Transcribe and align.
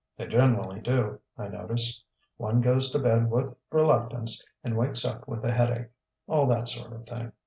They 0.17 0.25
generally 0.25 0.79
do, 0.79 1.19
I 1.37 1.47
notice. 1.47 2.03
One 2.37 2.59
goes 2.59 2.89
to 2.89 2.97
bed 2.97 3.29
with 3.29 3.55
reluctance 3.69 4.43
and 4.63 4.75
wakes 4.75 5.05
up 5.05 5.27
with 5.27 5.45
a 5.45 5.51
headache. 5.53 5.89
All 6.25 6.47
that 6.47 6.67
sort 6.67 6.91
of 6.91 7.05
thing.... 7.05 7.33